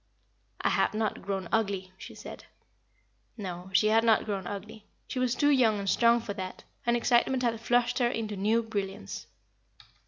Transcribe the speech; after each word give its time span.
"I 0.61 0.69
have 0.69 0.95
not 0.95 1.21
grown 1.21 1.47
ugly," 1.51 1.91
she 1.95 2.15
said. 2.15 2.45
No, 3.37 3.69
she 3.71 3.89
had 3.89 4.03
not 4.03 4.25
grown 4.25 4.47
ugly. 4.47 4.87
She 5.07 5.19
was 5.19 5.35
too 5.35 5.51
young 5.51 5.77
and 5.77 5.87
strong 5.87 6.21
for 6.21 6.33
that, 6.33 6.63
and 6.87 6.97
excitement 6.97 7.43
had 7.43 7.61
flushed 7.61 7.99
her 7.99 8.09
into 8.09 8.35
new 8.35 8.63
brilliance. 8.63 9.27